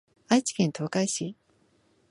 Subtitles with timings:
[0.29, 1.35] 愛知県東海市